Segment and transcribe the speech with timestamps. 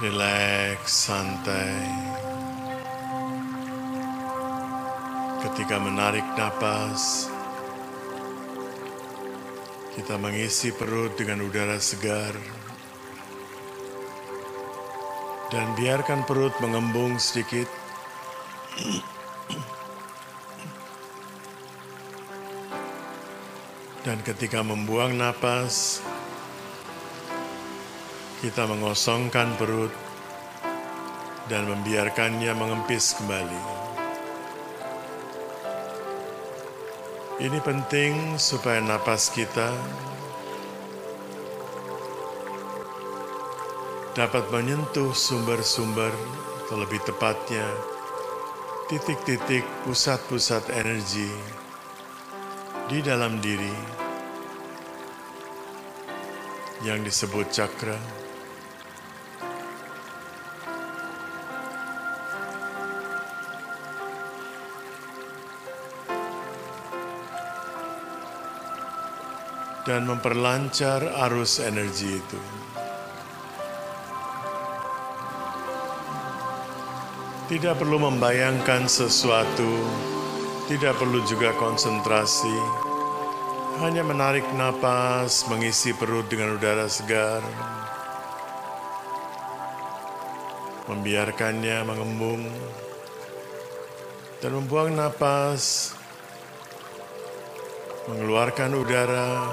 [0.00, 1.84] Rileks, santai.
[5.44, 7.28] Ketika menarik napas,
[9.92, 12.32] kita mengisi perut dengan udara segar
[15.52, 17.68] dan biarkan perut mengembung sedikit.
[24.00, 26.00] Dan ketika membuang napas,
[28.40, 29.92] kita mengosongkan perut
[31.52, 33.62] dan membiarkannya mengempis kembali.
[37.40, 39.68] Ini penting supaya napas kita
[44.16, 46.12] dapat menyentuh sumber-sumber,
[46.64, 47.64] atau lebih tepatnya
[48.86, 51.30] titik-titik pusat-pusat energi
[52.88, 53.74] di dalam diri
[56.86, 58.29] yang disebut cakra.
[69.88, 72.40] Dan memperlancar arus energi itu.
[77.50, 79.72] Tidak perlu membayangkan sesuatu,
[80.70, 82.56] tidak perlu juga konsentrasi,
[83.82, 87.42] hanya menarik napas, mengisi perut dengan udara segar,
[90.86, 92.46] membiarkannya mengembung,
[94.38, 95.98] dan membuang napas,
[98.08, 99.50] mengeluarkan udara,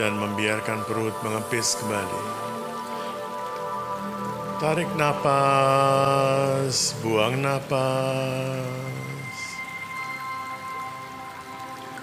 [0.00, 2.40] dan membiarkan perut mengempis kembali.
[4.62, 9.02] Tarik napas, buang napas.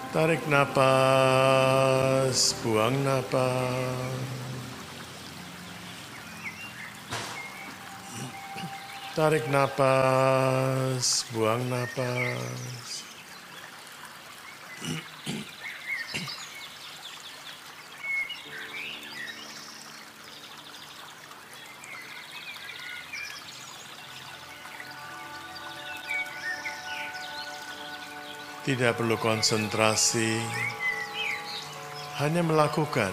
[0.09, 4.25] Tarik napas, buang napas.
[9.15, 12.98] Tarik napas, buang napas.
[28.69, 30.37] Tidak perlu konsentrasi,
[32.21, 33.09] hanya melakukan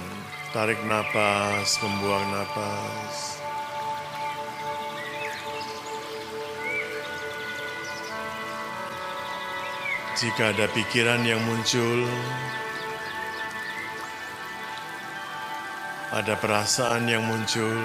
[0.53, 3.41] tarik napas, membuang napas.
[10.21, 12.05] Jika ada pikiran yang muncul,
[16.13, 17.81] ada perasaan yang muncul,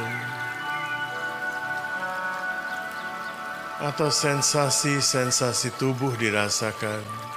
[3.80, 7.31] atau sensasi-sensasi tubuh dirasakan.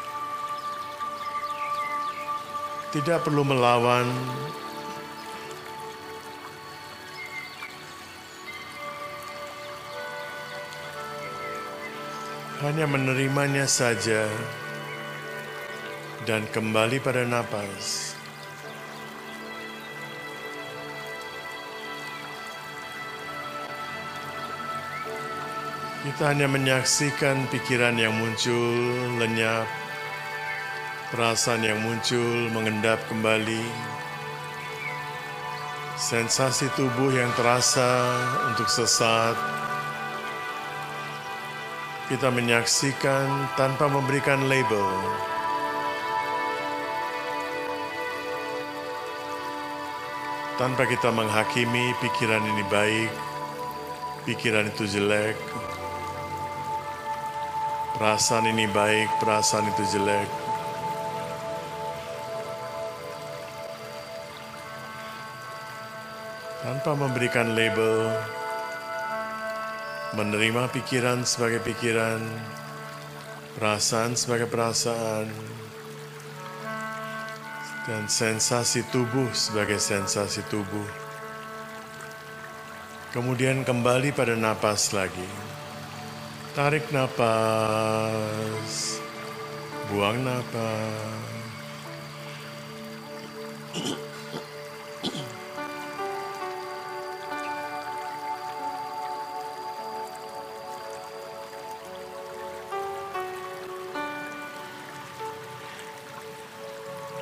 [2.95, 4.07] Tidak perlu melawan.
[12.63, 14.31] Hanya menerimanya saja
[16.23, 18.15] dan kembali pada napas.
[26.07, 29.84] Kita hanya menyaksikan pikiran yang muncul lenyap
[31.15, 33.63] perasaan yang muncul mengendap kembali,
[35.95, 37.87] sensasi tubuh yang terasa
[38.51, 39.39] untuk sesaat.
[42.11, 44.91] Kita menyaksikan tanpa memberikan label.
[50.59, 53.11] Tanpa kita menghakimi pikiran ini baik,
[54.27, 55.39] pikiran itu jelek,
[57.95, 60.44] perasaan ini baik, perasaan itu jelek.
[66.65, 68.09] Tanpa memberikan label,
[70.17, 72.25] menerima pikiran sebagai pikiran,
[73.61, 75.29] perasaan sebagai perasaan,
[77.85, 80.89] dan sensasi tubuh sebagai sensasi tubuh.
[83.13, 85.29] Kemudian kembali pada napas lagi.
[86.57, 89.05] Tarik napas,
[89.93, 91.45] buang napas.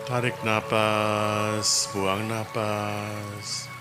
[0.03, 3.72] Tarik napas, buang napas.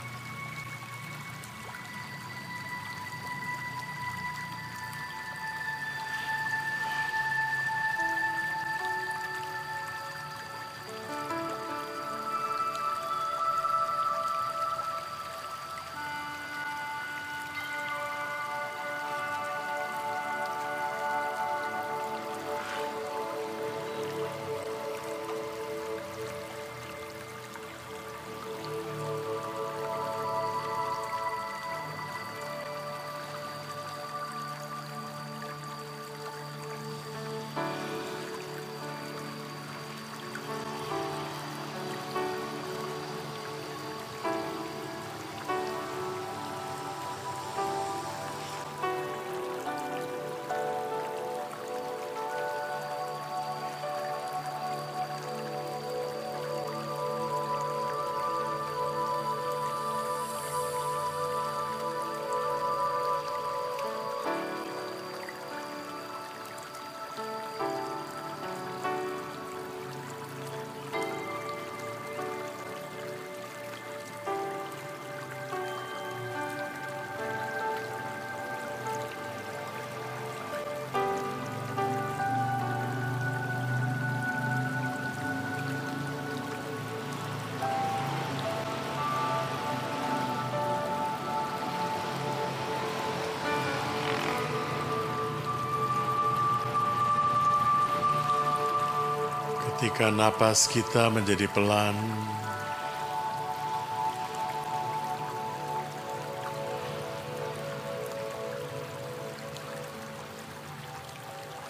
[99.81, 101.97] Ketika napas kita menjadi pelan,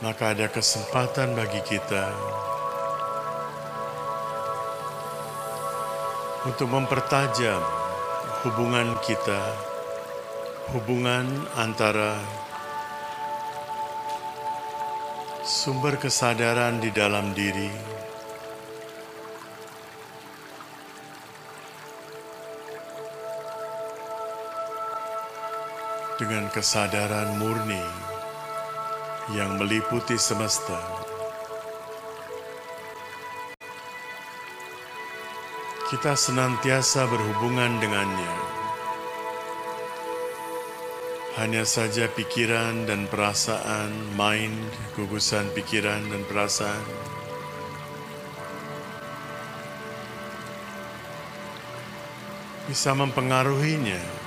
[0.03, 2.11] maka ada kesempatan bagi kita
[6.43, 7.63] untuk mempertajam
[8.43, 9.39] hubungan kita,
[10.75, 12.19] hubungan antara
[15.47, 18.00] sumber kesadaran di dalam diri
[26.21, 27.81] dengan kesadaran murni
[29.33, 30.77] yang meliputi semesta.
[35.89, 38.35] Kita senantiasa berhubungan dengannya.
[41.41, 46.85] Hanya saja pikiran dan perasaan, mind, gugusan pikiran dan perasaan,
[52.69, 54.20] bisa mempengaruhinya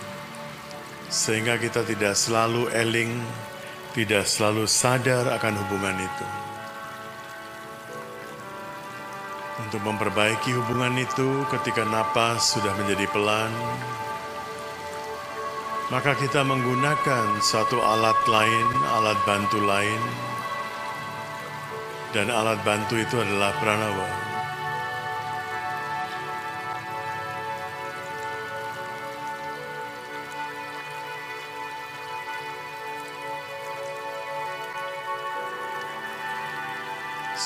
[1.13, 3.19] sehingga kita tidak selalu eling
[3.95, 6.27] tidak selalu sadar akan hubungan itu.
[9.63, 13.55] Untuk memperbaiki hubungan itu, ketika napas sudah menjadi pelan,
[15.95, 18.67] maka kita menggunakan satu alat lain,
[18.99, 20.03] alat bantu lain,
[22.11, 24.24] dan alat bantu itu adalah pranawa.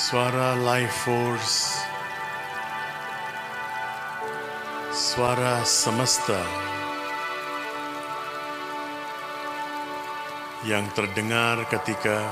[0.09, 1.85] Suara life force,
[4.89, 6.41] suara semesta
[10.65, 12.25] yang terdengar ketika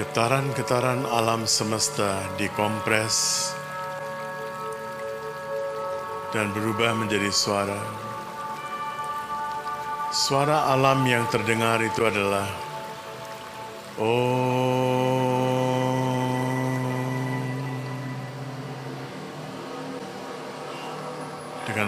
[0.00, 3.52] getaran-getaran alam semesta dikompres
[6.32, 7.76] dan berubah menjadi suara.
[10.16, 12.69] Suara alam yang terdengar itu adalah
[14.00, 14.16] Dengan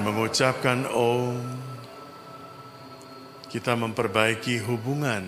[0.05, 1.41] mengucapkan Om,
[3.49, 5.25] kita memperbaiki hubungan,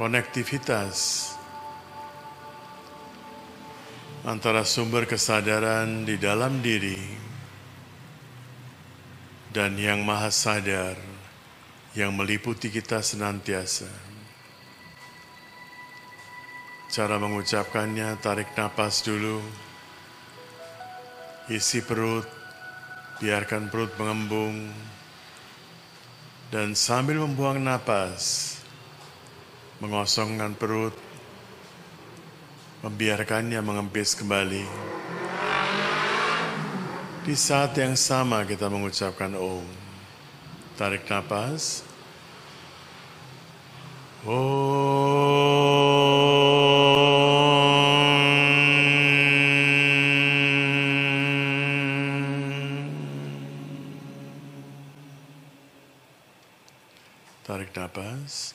[0.00, 1.28] konektivitas
[4.24, 6.96] antara sumber kesadaran di dalam diri
[9.52, 10.96] dan yang maha sadar
[11.92, 14.15] yang meliputi kita senantiasa.
[16.96, 19.44] Cara mengucapkannya, tarik napas dulu.
[21.52, 22.24] Isi perut,
[23.20, 24.72] biarkan perut mengembung.
[26.48, 28.56] Dan sambil membuang napas,
[29.84, 30.96] mengosongkan perut,
[32.80, 34.64] membiarkannya mengempis kembali.
[37.28, 39.68] Di saat yang sama kita mengucapkan Om.
[40.80, 41.84] Tarik napas.
[44.24, 44.95] Om.
[57.72, 58.54] Tarik nafas.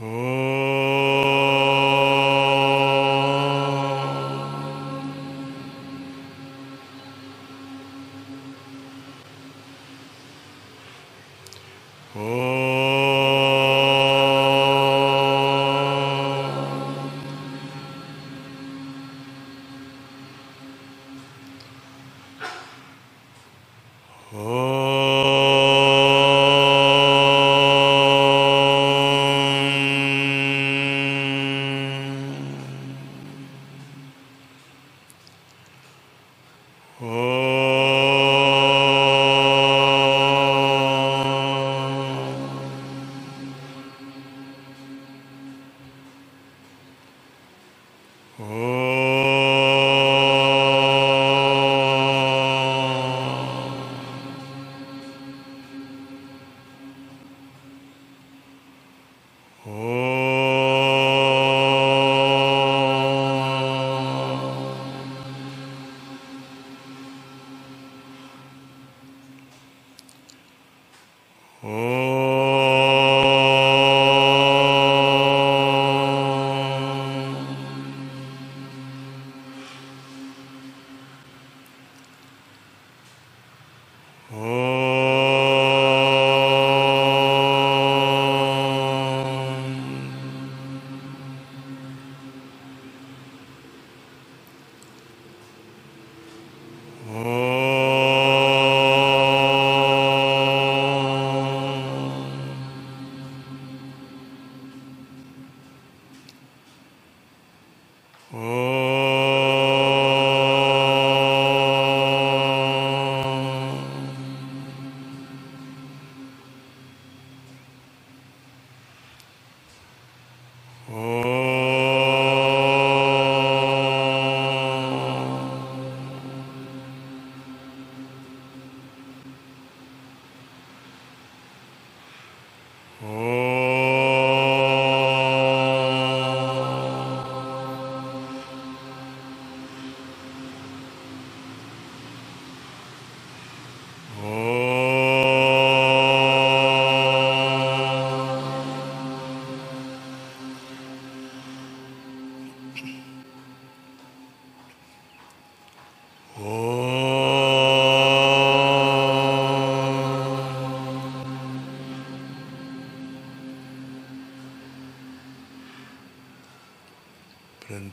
[0.00, 0.53] Oh.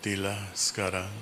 [0.02, 1.14] Berhentilah sekarang.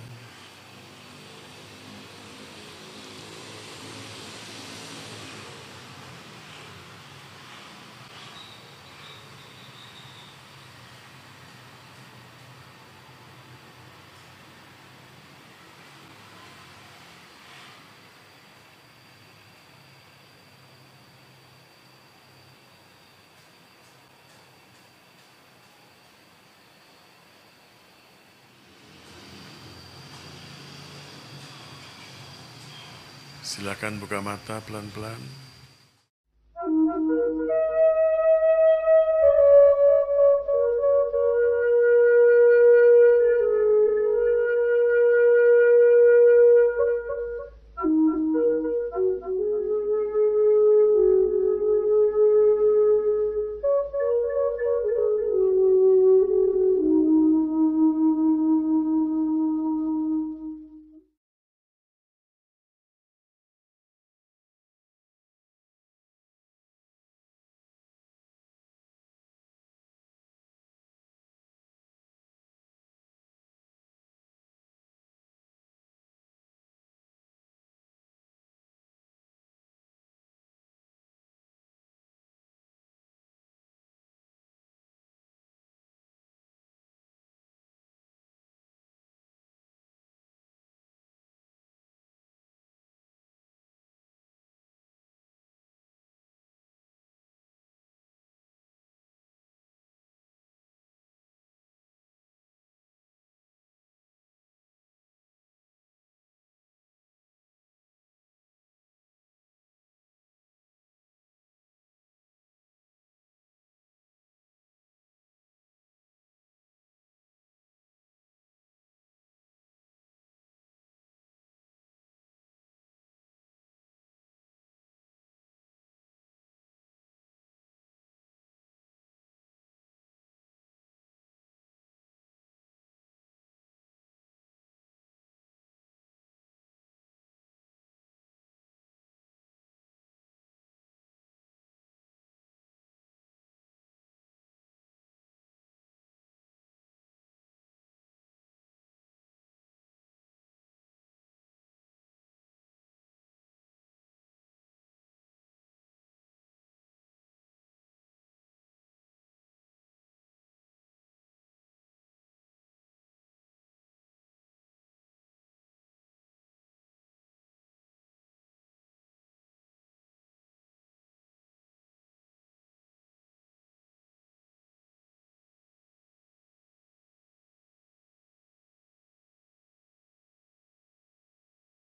[33.50, 35.49] Silakan buka mata pelan-pelan.